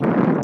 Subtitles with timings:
[0.00, 0.43] amazing.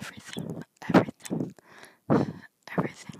[0.00, 0.62] Everything,
[0.94, 1.54] everything,
[2.78, 3.19] everything,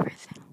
[0.00, 0.49] everything,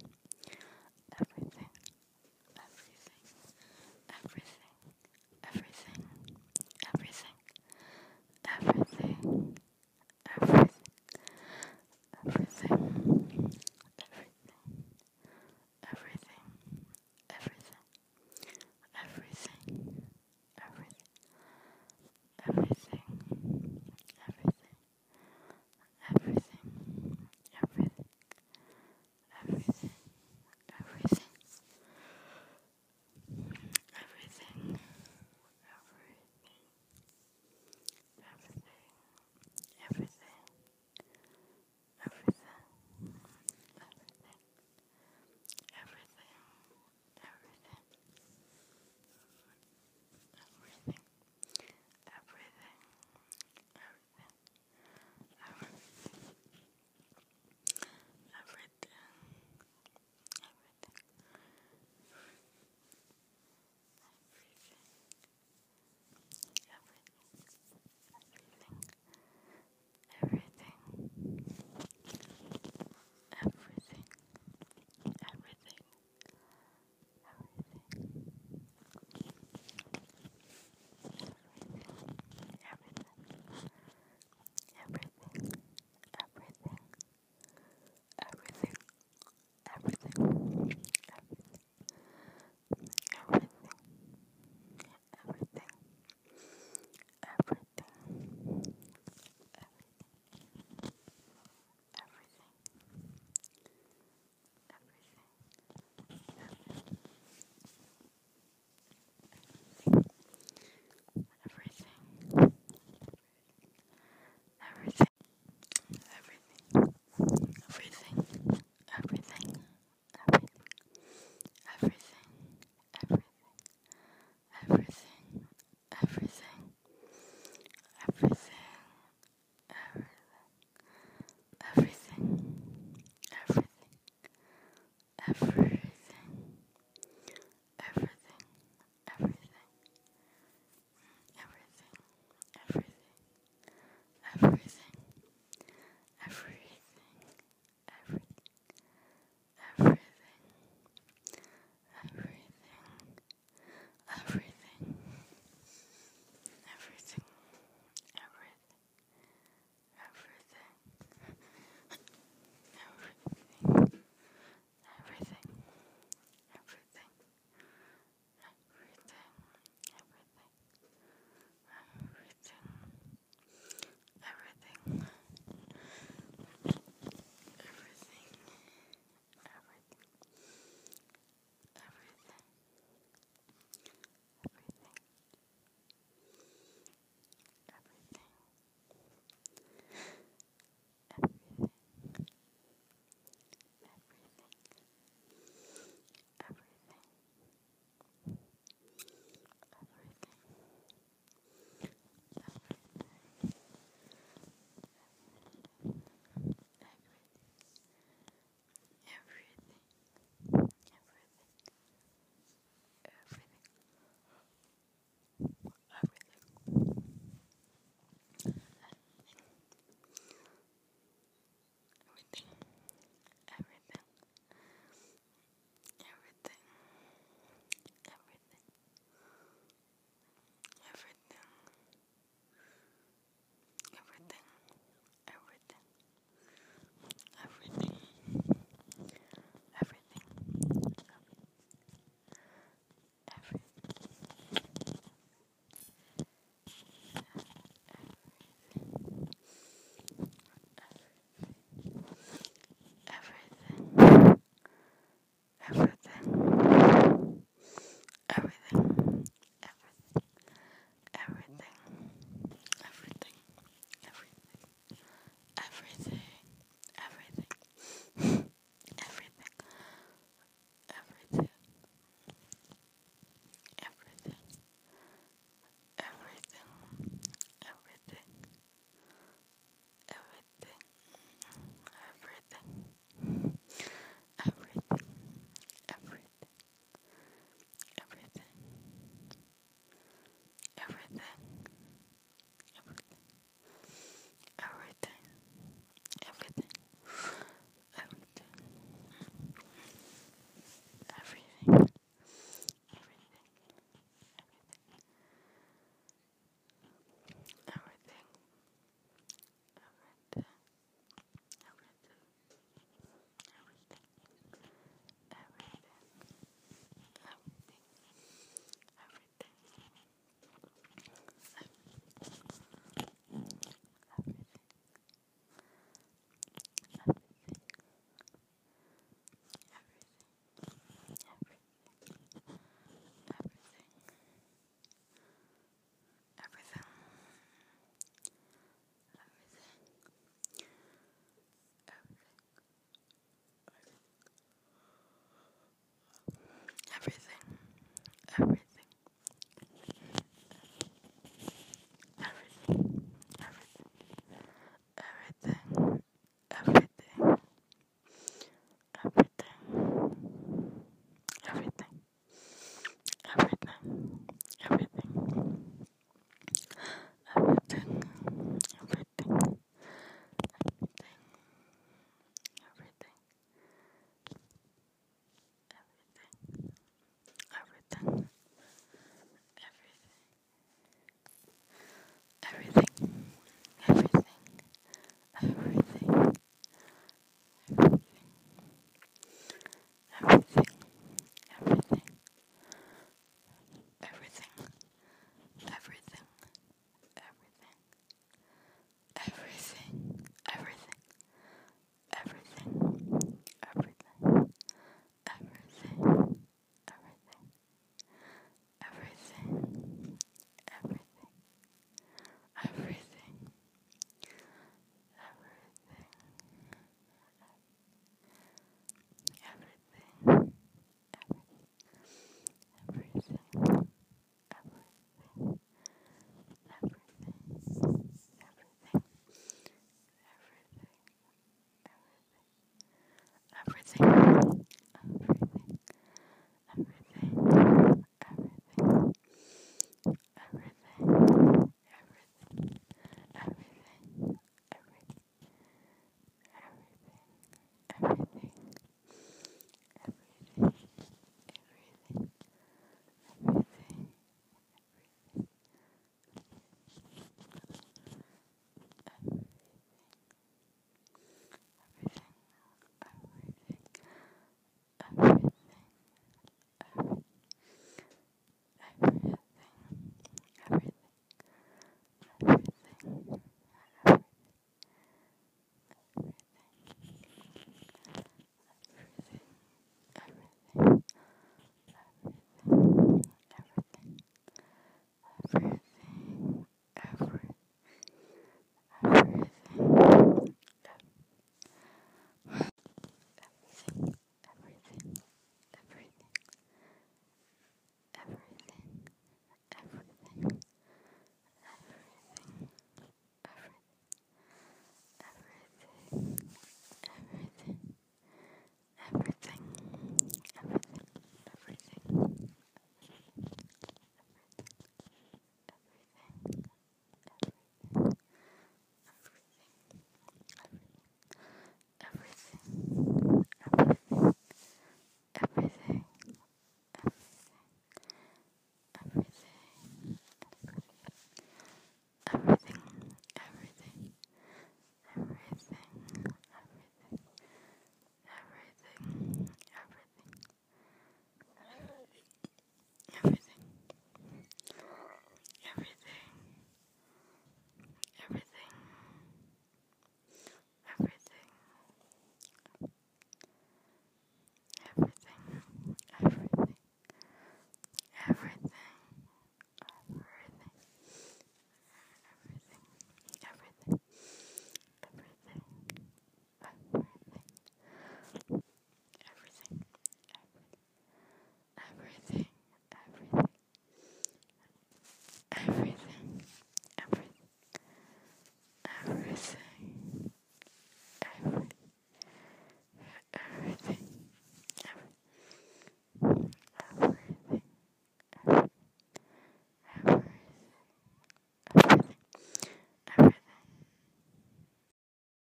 [433.99, 434.36] listening.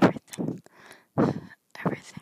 [0.00, 0.60] everything,
[1.84, 2.21] everything,